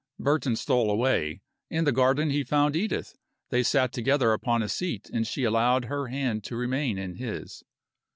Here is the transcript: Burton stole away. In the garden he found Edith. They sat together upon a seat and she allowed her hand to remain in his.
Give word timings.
Burton 0.17 0.55
stole 0.55 0.89
away. 0.89 1.43
In 1.69 1.83
the 1.83 1.91
garden 1.91 2.31
he 2.31 2.43
found 2.43 2.75
Edith. 2.75 3.15
They 3.51 3.61
sat 3.61 3.93
together 3.93 4.33
upon 4.33 4.63
a 4.63 4.67
seat 4.67 5.11
and 5.13 5.27
she 5.27 5.43
allowed 5.43 5.85
her 5.85 6.07
hand 6.07 6.43
to 6.45 6.55
remain 6.57 6.97
in 6.97 7.17
his. 7.17 7.61